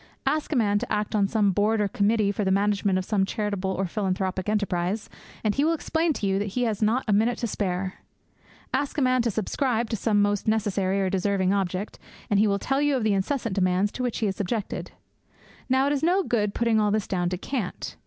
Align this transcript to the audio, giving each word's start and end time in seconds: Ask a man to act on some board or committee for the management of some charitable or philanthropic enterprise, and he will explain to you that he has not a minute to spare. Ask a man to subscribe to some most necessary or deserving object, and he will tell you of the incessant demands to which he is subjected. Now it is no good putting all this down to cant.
Ask 0.25 0.51
a 0.51 0.55
man 0.55 0.79
to 0.79 0.91
act 0.91 1.13
on 1.13 1.27
some 1.27 1.51
board 1.51 1.79
or 1.79 1.87
committee 1.87 2.31
for 2.31 2.43
the 2.43 2.49
management 2.49 2.97
of 2.97 3.05
some 3.05 3.23
charitable 3.23 3.69
or 3.69 3.85
philanthropic 3.85 4.49
enterprise, 4.49 5.09
and 5.43 5.53
he 5.53 5.63
will 5.63 5.73
explain 5.75 6.11
to 6.13 6.25
you 6.25 6.39
that 6.39 6.53
he 6.57 6.63
has 6.63 6.81
not 6.81 7.05
a 7.07 7.13
minute 7.13 7.37
to 7.37 7.45
spare. 7.45 7.99
Ask 8.73 8.97
a 8.97 9.01
man 9.03 9.21
to 9.21 9.29
subscribe 9.29 9.91
to 9.91 9.95
some 9.95 10.19
most 10.19 10.47
necessary 10.47 10.99
or 10.99 11.11
deserving 11.11 11.53
object, 11.53 11.99
and 12.31 12.39
he 12.39 12.47
will 12.47 12.57
tell 12.57 12.81
you 12.81 12.97
of 12.97 13.03
the 13.03 13.13
incessant 13.13 13.53
demands 13.53 13.91
to 13.91 14.01
which 14.01 14.17
he 14.17 14.25
is 14.25 14.35
subjected. 14.35 14.89
Now 15.69 15.85
it 15.85 15.93
is 15.93 16.01
no 16.01 16.23
good 16.23 16.55
putting 16.55 16.79
all 16.79 16.89
this 16.89 17.05
down 17.05 17.29
to 17.29 17.37
cant. 17.37 17.95